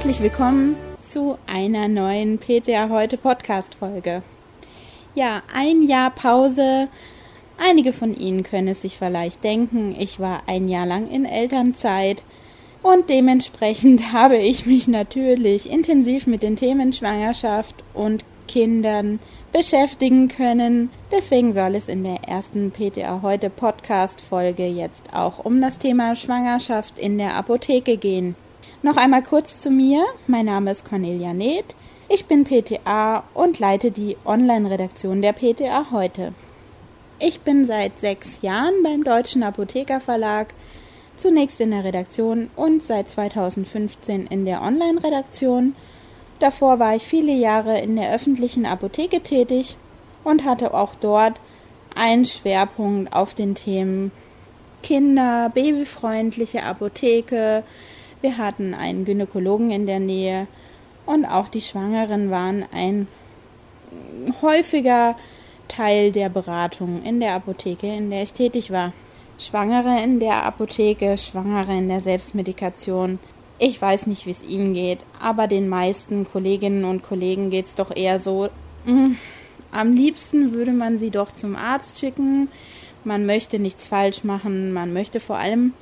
[0.00, 0.76] Herzlich willkommen
[1.06, 4.22] zu einer neuen PTA heute Podcast Folge.
[5.14, 6.88] Ja, ein Jahr Pause.
[7.58, 12.22] Einige von Ihnen können es sich vielleicht denken, ich war ein Jahr lang in Elternzeit
[12.82, 19.18] und dementsprechend habe ich mich natürlich intensiv mit den Themen Schwangerschaft und Kindern
[19.52, 20.88] beschäftigen können.
[21.12, 26.16] Deswegen soll es in der ersten PTA heute Podcast Folge jetzt auch um das Thema
[26.16, 28.34] Schwangerschaft in der Apotheke gehen.
[28.82, 30.06] Noch einmal kurz zu mir.
[30.26, 31.76] Mein Name ist Cornelia Neth.
[32.08, 36.32] Ich bin PTA und leite die Online-Redaktion der PTA heute.
[37.18, 40.54] Ich bin seit sechs Jahren beim Deutschen Apothekerverlag,
[41.16, 45.76] zunächst in der Redaktion und seit 2015 in der Online-Redaktion.
[46.38, 49.76] Davor war ich viele Jahre in der öffentlichen Apotheke tätig
[50.24, 51.38] und hatte auch dort
[51.94, 54.10] einen Schwerpunkt auf den Themen
[54.82, 57.62] Kinder, babyfreundliche Apotheke,
[58.20, 60.46] wir hatten einen Gynäkologen in der Nähe
[61.06, 63.08] und auch die Schwangeren waren ein
[64.42, 65.16] häufiger
[65.68, 68.92] Teil der Beratung in der Apotheke, in der ich tätig war.
[69.38, 73.18] Schwangere in der Apotheke, Schwangere in der Selbstmedikation.
[73.58, 77.74] Ich weiß nicht, wie es Ihnen geht, aber den meisten Kolleginnen und Kollegen geht es
[77.74, 78.48] doch eher so,
[78.84, 79.16] mh, mm,
[79.72, 82.48] am liebsten würde man sie doch zum Arzt schicken.
[83.04, 85.74] Man möchte nichts falsch machen, man möchte vor allem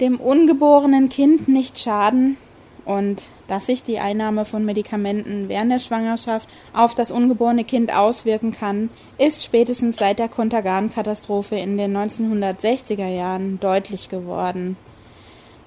[0.00, 2.36] dem ungeborenen Kind nicht schaden
[2.84, 8.52] und dass sich die Einnahme von Medikamenten während der Schwangerschaft auf das ungeborene Kind auswirken
[8.52, 14.76] kann, ist spätestens seit der Kontergan-Katastrophe in den 1960er Jahren deutlich geworden.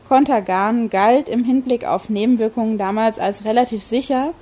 [0.07, 4.33] Contergan galt im Hinblick auf Nebenwirkungen damals als relativ sicher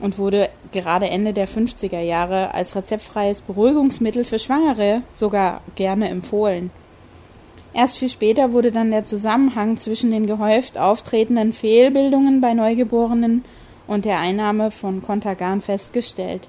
[0.00, 6.70] und wurde gerade Ende der 50er Jahre als rezeptfreies Beruhigungsmittel für Schwangere sogar gerne empfohlen.
[7.74, 13.44] Erst viel später wurde dann der Zusammenhang zwischen den gehäuft auftretenden Fehlbildungen bei Neugeborenen
[13.88, 16.48] und der Einnahme von Contagan festgestellt.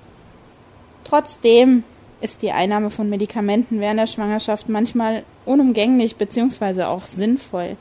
[1.04, 1.84] Trotzdem
[2.22, 6.84] ist die Einnahme von Medikamenten während der Schwangerschaft manchmal unumgänglich bzw.
[6.84, 7.76] auch sinnvoll.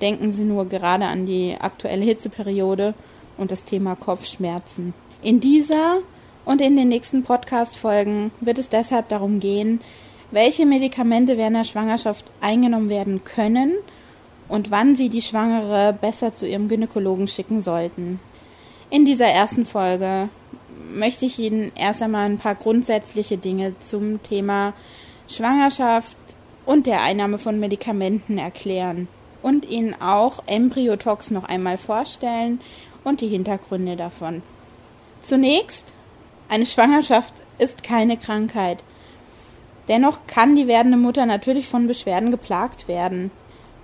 [0.00, 2.94] Denken Sie nur gerade an die aktuelle Hitzeperiode
[3.36, 4.94] und das Thema Kopfschmerzen.
[5.22, 5.98] In dieser
[6.44, 9.80] und in den nächsten Podcast-Folgen wird es deshalb darum gehen,
[10.30, 13.72] welche Medikamente während der Schwangerschaft eingenommen werden können
[14.48, 18.20] und wann Sie die Schwangere besser zu Ihrem Gynäkologen schicken sollten.
[18.90, 20.28] In dieser ersten Folge
[20.94, 24.72] möchte ich Ihnen erst einmal ein paar grundsätzliche Dinge zum Thema
[25.28, 26.16] Schwangerschaft
[26.64, 29.08] und der Einnahme von Medikamenten erklären
[29.42, 32.60] und Ihnen auch Embryotox noch einmal vorstellen
[33.04, 34.42] und die Hintergründe davon.
[35.22, 35.92] Zunächst,
[36.48, 38.82] eine Schwangerschaft ist keine Krankheit.
[39.88, 43.30] Dennoch kann die werdende Mutter natürlich von Beschwerden geplagt werden.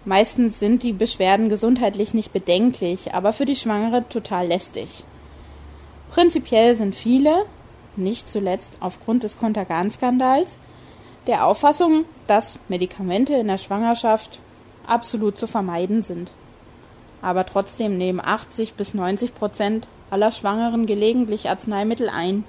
[0.04, 5.04] Meistens sind die Beschwerden gesundheitlich nicht bedenklich, aber für die Schwangere total lästig.
[6.10, 7.46] Prinzipiell sind viele,
[7.96, 10.58] nicht zuletzt aufgrund des Kontergan-Skandals,
[11.26, 14.38] der Auffassung, dass Medikamente in der Schwangerschaft
[14.86, 16.30] absolut zu vermeiden sind.
[17.22, 22.44] Aber trotzdem nehmen 80 bis 90 Prozent aller Schwangeren gelegentlich Arzneimittel ein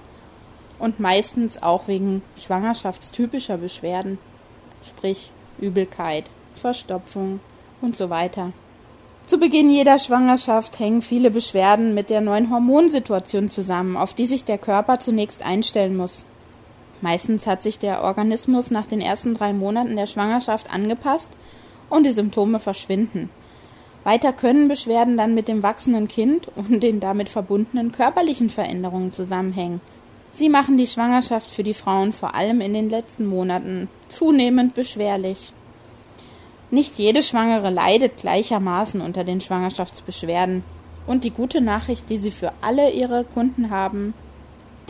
[0.79, 4.17] und meistens auch wegen schwangerschaftstypischer Beschwerden,
[4.83, 6.25] sprich Übelkeit,
[6.55, 7.39] Verstopfung
[7.81, 8.51] und so weiter.
[9.27, 14.43] Zu Beginn jeder Schwangerschaft hängen viele Beschwerden mit der neuen Hormonsituation zusammen, auf die sich
[14.43, 16.25] der Körper zunächst einstellen muss.
[17.01, 21.29] Meistens hat sich der Organismus nach den ersten drei Monaten der Schwangerschaft angepasst
[21.89, 23.29] und die Symptome verschwinden.
[24.03, 29.81] Weiter können Beschwerden dann mit dem wachsenden Kind und den damit verbundenen körperlichen Veränderungen zusammenhängen.
[30.37, 35.53] Sie machen die Schwangerschaft für die Frauen vor allem in den letzten Monaten zunehmend beschwerlich.
[36.71, 40.65] Nicht jede Schwangere leidet gleichermaßen unter den Schwangerschaftsbeschwerden.
[41.07, 44.13] Und die gute Nachricht, die Sie für alle Ihre Kunden haben,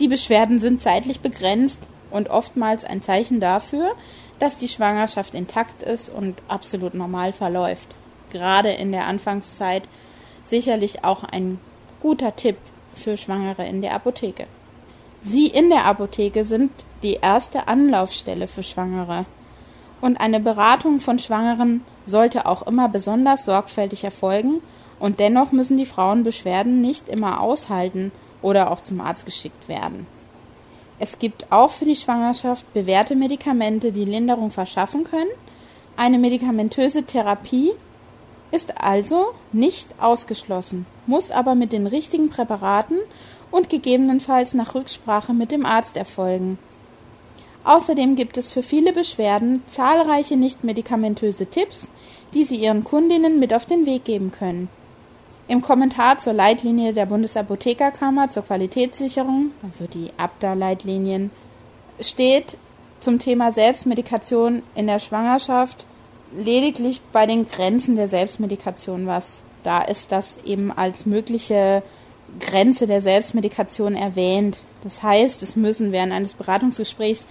[0.00, 3.92] die Beschwerden sind zeitlich begrenzt und oftmals ein Zeichen dafür,
[4.40, 7.94] dass die Schwangerschaft intakt ist und absolut normal verläuft.
[8.32, 9.84] Gerade in der Anfangszeit
[10.42, 11.60] sicherlich auch ein
[12.00, 12.56] guter Tipp
[12.94, 14.46] für Schwangere in der Apotheke.
[15.22, 16.70] Sie in der Apotheke sind
[17.02, 19.26] die erste Anlaufstelle für Schwangere.
[20.00, 24.60] Und eine Beratung von Schwangeren sollte auch immer besonders sorgfältig erfolgen
[24.98, 30.06] und dennoch müssen die Frauen Beschwerden nicht immer aushalten oder auch zum Arzt geschickt werden.
[30.98, 35.30] Es gibt auch für die Schwangerschaft bewährte Medikamente, die Linderung verschaffen können.
[35.96, 37.72] Eine medikamentöse Therapie
[38.50, 42.96] ist also nicht ausgeschlossen, muss aber mit den richtigen Präparaten
[43.50, 46.58] und gegebenenfalls nach Rücksprache mit dem Arzt erfolgen.
[47.64, 51.90] Außerdem gibt es für viele Beschwerden zahlreiche nichtmedikamentöse Tipps,
[52.32, 54.68] die Sie Ihren Kundinnen mit auf den Weg geben können.
[55.48, 61.30] Im Kommentar zur Leitlinie der Bundesapothekerkammer zur Qualitätssicherung, also die ABDA-Leitlinien,
[62.00, 62.56] steht
[63.00, 65.86] zum Thema Selbstmedikation in der Schwangerschaft
[66.36, 69.42] lediglich bei den Grenzen der Selbstmedikation was.
[69.62, 71.82] Da ist das eben als mögliche
[72.40, 74.60] Grenze der Selbstmedikation erwähnt.
[74.82, 77.26] Das heißt, es müssen während eines Beratungsgesprächs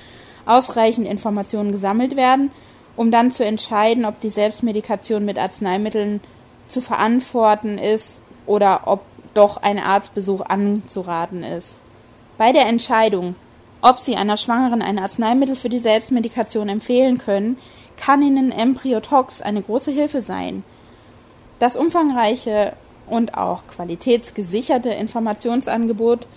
[0.45, 2.51] ausreichend Informationen gesammelt werden,
[2.95, 6.21] um dann zu entscheiden, ob die Selbstmedikation mit Arzneimitteln
[6.67, 9.01] zu verantworten ist oder ob
[9.33, 11.77] doch ein Arztbesuch anzuraten ist.
[12.37, 13.35] Bei der Entscheidung,
[13.81, 17.57] ob Sie einer Schwangeren ein Arzneimittel für die Selbstmedikation empfehlen können,
[17.97, 20.63] kann Ihnen Embryotox eine große Hilfe sein.
[21.59, 22.73] Das umfangreiche
[23.07, 26.27] und auch qualitätsgesicherte Informationsangebot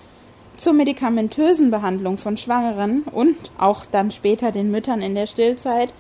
[0.56, 5.92] zur medikamentösen Behandlung von Schwangeren und auch dann später den Müttern in der Stillzeit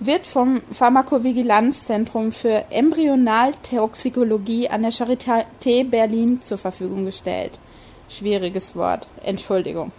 [0.00, 7.58] wird vom Pharmakovigilanzzentrum für Embryonaltoxikologie an der Charité Berlin zur Verfügung gestellt.
[8.08, 9.90] Schwieriges Wort, Entschuldigung.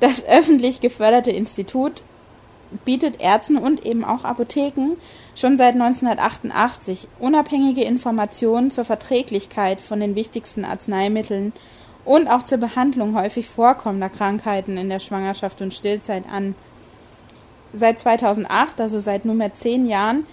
[0.00, 2.02] Das öffentlich geförderte Institut
[2.84, 4.96] bietet Ärzten und eben auch Apotheken
[5.34, 11.52] schon seit 1988 unabhängige Informationen zur Verträglichkeit von den wichtigsten Arzneimitteln
[12.04, 16.54] und auch zur Behandlung häufig vorkommender Krankheiten in der Schwangerschaft und Stillzeit an
[17.72, 20.26] seit 2008, also seit nunmehr zehn Jahren,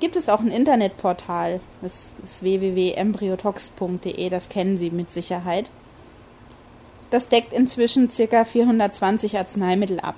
[0.00, 1.60] gibt es auch ein Internetportal.
[1.80, 5.70] Das ist www.embryotox.de, das kennen Sie mit Sicherheit.
[7.10, 8.44] Das deckt inzwischen ca.
[8.44, 10.16] 420 Arzneimittel ab.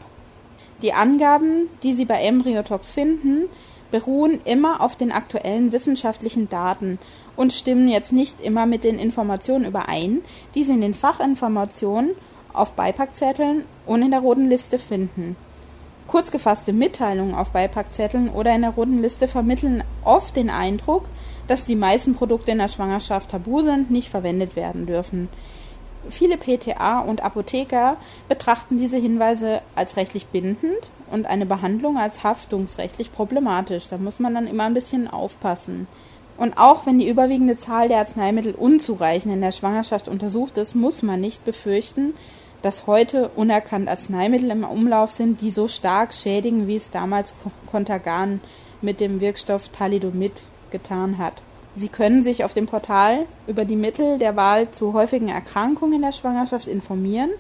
[0.82, 3.44] Die Angaben, die Sie bei Embryotox finden,
[3.90, 6.99] beruhen immer auf den aktuellen wissenschaftlichen Daten
[7.34, 10.23] und stimmen jetzt nicht immer mit den Informationen überein,
[10.55, 12.11] die Sie in den Fachinformationen
[12.52, 15.37] auf Beipackzetteln und in der roten Liste finden.
[16.06, 21.08] Kurz gefasste Mitteilungen auf Beipackzetteln oder in der roten Liste vermitteln oft den Eindruck,
[21.49, 25.29] dass die meisten Produkte in der Schwangerschaft tabu sind, nicht verwendet werden dürfen.
[26.11, 27.97] Viele PTA und Apotheker
[28.29, 33.88] betrachten diese Hinweise als rechtlich bindend und eine Behandlung als haftungsrechtlich problematisch.
[33.88, 35.87] Da muss man dann immer ein bisschen aufpassen.
[36.37, 41.03] Und auch wenn die überwiegende Zahl der Arzneimittel unzureichend in der Schwangerschaft untersucht ist, muss
[41.03, 42.14] man nicht befürchten,
[42.62, 47.35] dass heute unerkannt Arzneimittel im Umlauf sind, die so stark schädigen, wie es damals
[47.70, 48.41] Contagan
[48.82, 51.43] mit dem Wirkstoff Thalidomid getan hat.
[51.76, 56.02] Sie können sich auf dem Portal über die Mittel der Wahl zu häufigen Erkrankungen in
[56.02, 57.31] der Schwangerschaft informieren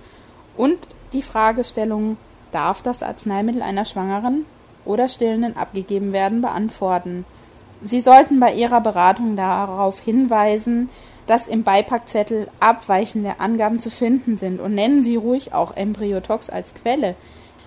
[0.58, 0.76] und
[1.14, 2.18] die Fragestellung,
[2.52, 4.44] darf das Arzneimittel einer Schwangeren
[4.84, 7.24] oder Stillenden abgegeben werden, beantworten.
[7.82, 10.90] Sie sollten bei Ihrer Beratung darauf hinweisen,
[11.26, 16.72] dass im Beipackzettel abweichende Angaben zu finden sind und nennen Sie ruhig auch Embryotox als
[16.74, 17.14] Quelle.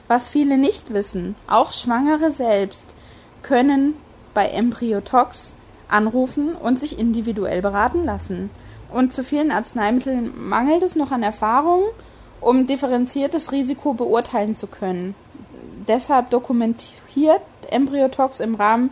[0.08, 2.94] Was viele nicht wissen, auch Schwangere selbst
[3.42, 3.96] können
[4.34, 5.54] bei Embryotox
[5.90, 8.50] anrufen und sich individuell beraten lassen.
[8.92, 11.84] Und zu vielen Arzneimitteln mangelt es noch an Erfahrung,
[12.42, 15.16] um differenziertes Risiko beurteilen zu können.
[15.88, 18.92] Deshalb dokumentiert Embryotox im Rahmen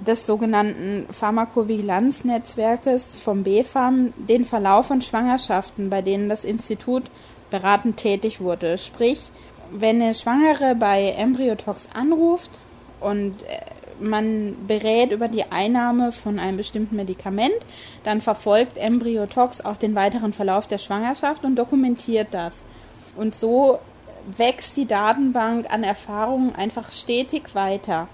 [0.00, 7.04] des sogenannten Pharmakovigilanznetzwerkes vom BfArM den Verlauf von Schwangerschaften, bei denen das Institut
[7.50, 8.78] beratend tätig wurde.
[8.78, 9.30] Sprich,
[9.70, 12.50] wenn eine Schwangere bei Embryotox anruft
[13.00, 13.60] und äh,
[14.00, 17.54] man berät über die Einnahme von einem bestimmten Medikament,
[18.04, 22.64] dann verfolgt Embryotox auch den weiteren Verlauf der Schwangerschaft und dokumentiert das.
[23.16, 23.78] Und so
[24.36, 28.08] wächst die Datenbank an Erfahrungen einfach stetig weiter.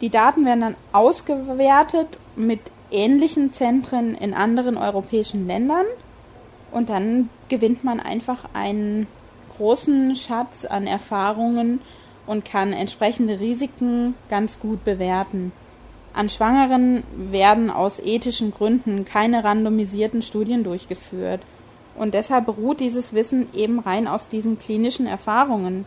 [0.00, 5.86] Die Daten werden dann ausgewertet mit ähnlichen Zentren in anderen europäischen Ländern
[6.70, 9.06] und dann gewinnt man einfach einen
[9.56, 11.80] großen Schatz an Erfahrungen
[12.26, 15.52] und kann entsprechende Risiken ganz gut bewerten.
[16.14, 21.40] An Schwangeren werden aus ethischen Gründen keine randomisierten Studien durchgeführt.
[21.96, 25.86] Und deshalb beruht dieses Wissen eben rein aus diesen klinischen Erfahrungen.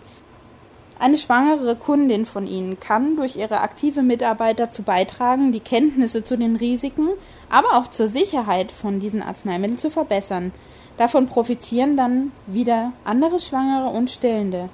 [1.00, 6.38] Eine schwangere Kundin von Ihnen kann durch ihre aktive Mitarbeit dazu beitragen, die Kenntnisse zu
[6.38, 7.10] den Risiken,
[7.50, 10.52] aber auch zur Sicherheit von diesen Arzneimitteln zu verbessern.
[10.98, 14.70] Davon profitieren dann wieder andere Schwangere und Stillende.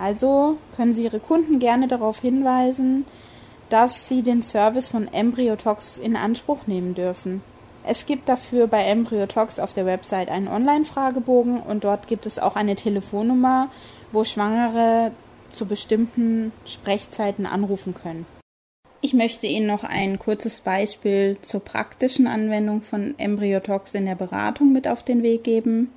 [0.00, 3.04] Also können Sie Ihre Kunden gerne darauf hinweisen,
[3.68, 7.42] dass sie den Service von Embryotox in Anspruch nehmen dürfen.
[7.84, 12.56] Es gibt dafür bei Embryotox auf der Website einen Online-Fragebogen und dort gibt es auch
[12.56, 13.70] eine Telefonnummer,
[14.12, 15.12] wo Schwangere
[15.52, 18.26] zu bestimmten Sprechzeiten anrufen können.
[19.00, 24.72] Ich möchte Ihnen noch ein kurzes Beispiel zur praktischen Anwendung von Embryotox in der Beratung
[24.72, 25.92] mit auf den Weg geben.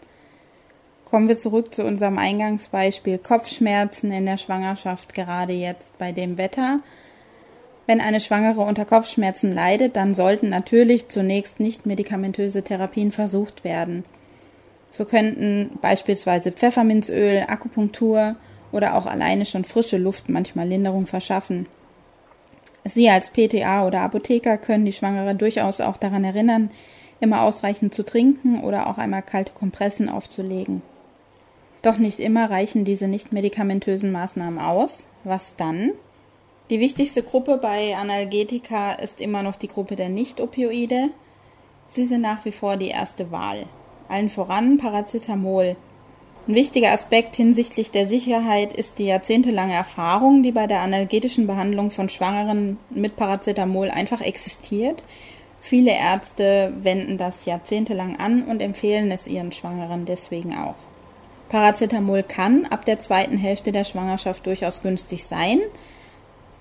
[1.12, 6.80] Kommen wir zurück zu unserem Eingangsbeispiel Kopfschmerzen in der Schwangerschaft, gerade jetzt bei dem Wetter.
[7.86, 14.06] Wenn eine Schwangere unter Kopfschmerzen leidet, dann sollten natürlich zunächst nicht medikamentöse Therapien versucht werden.
[14.90, 18.38] So könnten beispielsweise Pfefferminzöl, Akupunktur
[18.72, 21.68] oder auch alleine schon frische Luft manchmal Linderung verschaffen.
[22.86, 26.72] Sie als PTA oder Apotheker können die Schwangere durchaus auch daran erinnern,
[27.20, 30.82] immer ausreichend zu trinken oder auch einmal kalte Kompressen aufzulegen.
[31.82, 35.08] Doch nicht immer reichen diese nicht medikamentösen Maßnahmen aus.
[35.24, 35.92] Was dann?
[36.70, 41.10] Die wichtigste Gruppe bei Analgetika ist immer noch die Gruppe der Nicht-Opioide.
[41.88, 43.66] Sie sind nach wie vor die erste Wahl.
[44.08, 45.76] Allen voran Paracetamol,
[46.48, 51.92] ein wichtiger Aspekt hinsichtlich der Sicherheit ist die jahrzehntelange Erfahrung, die bei der analgetischen Behandlung
[51.92, 55.04] von Schwangeren mit Paracetamol einfach existiert.
[55.60, 60.76] Viele Ärzte wenden das jahrzehntelang an und empfehlen es ihren Schwangeren deswegen auch.
[61.52, 65.60] Paracetamol kann ab der zweiten Hälfte der Schwangerschaft durchaus günstig sein.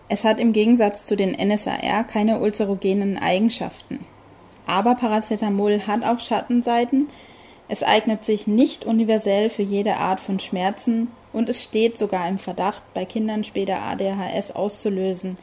[0.09, 4.05] Es hat im Gegensatz zu den NSAR keine ulcerogenen Eigenschaften.
[4.67, 7.09] Aber Paracetamol hat auch Schattenseiten,
[7.69, 12.39] es eignet sich nicht universell für jede Art von Schmerzen und es steht sogar im
[12.39, 15.37] Verdacht, bei Kindern später ADHS auszulösen.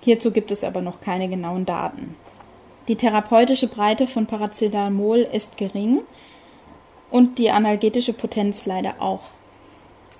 [0.00, 2.14] Hierzu gibt es aber noch keine genauen Daten.
[2.88, 6.00] Die therapeutische Breite von Paracetamol ist gering
[7.10, 9.22] und die analgetische Potenz leider auch.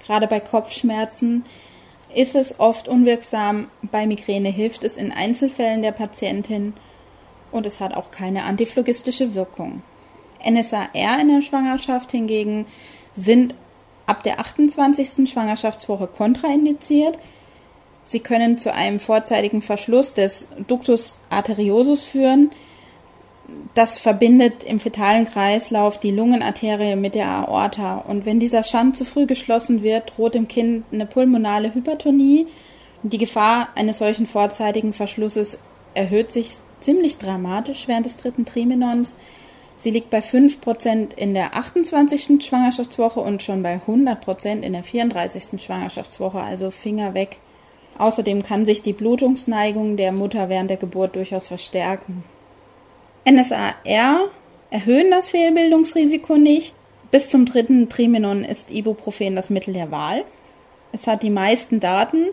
[0.07, 1.45] Gerade bei Kopfschmerzen
[2.15, 6.75] ist es oft unwirksam, bei Migräne hilft es in Einzelfällen der Patientin
[7.53, 9.83] und es hat auch keine antiphlogistische Wirkung.
[10.49, 12.67] NSAR in der Schwangerschaft hingegen
[13.15, 13.55] sind
[14.07, 15.29] ab der 28.
[15.29, 17.19] Schwangerschaftswoche kontraindiziert.
[18.05, 22.51] Sie können zu einem vorzeitigen Verschluss des Ductus arteriosus führen.
[23.75, 27.99] Das verbindet im fetalen Kreislauf die Lungenarterie mit der Aorta.
[27.99, 32.47] Und wenn dieser Schand zu früh geschlossen wird, droht dem Kind eine pulmonale Hypertonie.
[33.03, 35.59] Die Gefahr eines solchen vorzeitigen Verschlusses
[35.95, 39.17] erhöht sich ziemlich dramatisch während des dritten Trimenons.
[39.79, 42.45] Sie liegt bei 5% in der 28.
[42.45, 45.63] Schwangerschaftswoche und schon bei 100% in der 34.
[45.63, 47.39] Schwangerschaftswoche, also Finger weg.
[47.99, 52.25] Außerdem kann sich die Blutungsneigung der Mutter während der Geburt durchaus verstärken.
[53.29, 53.75] NSAR
[54.71, 56.75] erhöhen das Fehlbildungsrisiko nicht.
[57.11, 60.25] Bis zum dritten Trimenon ist Ibuprofen das Mittel der Wahl.
[60.93, 62.27] Es hat die meisten Daten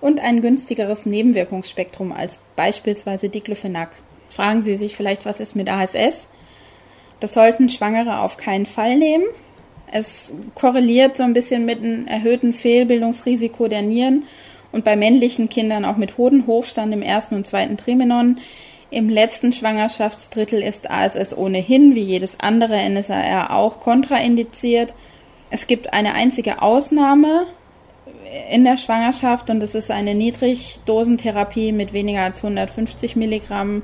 [0.00, 3.90] und ein günstigeres Nebenwirkungsspektrum als beispielsweise Diclofenac.
[4.30, 6.26] Fragen Sie sich vielleicht, was ist mit ASS?
[7.20, 9.24] Das sollten Schwangere auf keinen Fall nehmen.
[9.90, 14.24] Es korreliert so ein bisschen mit einem erhöhten Fehlbildungsrisiko der Nieren
[14.72, 18.38] und bei männlichen Kindern auch mit Hodenhochstand im ersten und zweiten Trimenon.
[18.92, 24.92] Im letzten Schwangerschaftsdrittel ist ASS ohnehin, wie jedes andere NSAR, auch kontraindiziert.
[25.50, 27.46] Es gibt eine einzige Ausnahme
[28.50, 33.82] in der Schwangerschaft und das ist eine Niedrigdosentherapie mit weniger als 150 Milligramm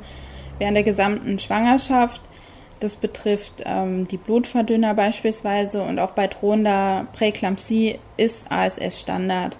[0.59, 2.21] während der gesamten Schwangerschaft.
[2.79, 9.57] Das betrifft ähm, die Blutverdünner beispielsweise und auch bei drohender Präklampsie ist ASS Standard.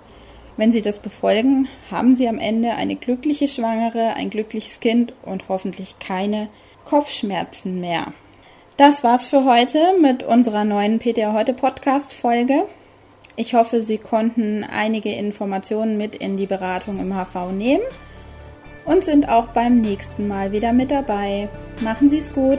[0.59, 5.49] Wenn Sie das befolgen, haben Sie am Ende eine glückliche Schwangere, ein glückliches Kind und
[5.49, 6.49] hoffentlich keine
[6.85, 8.13] Kopfschmerzen mehr.
[8.77, 12.65] Das war's für heute mit unserer neuen PTA heute Podcast Folge.
[13.37, 17.85] Ich hoffe, Sie konnten einige Informationen mit in die Beratung im HV nehmen
[18.85, 21.49] und sind auch beim nächsten Mal wieder mit dabei.
[21.83, 22.59] Machen Sie es gut!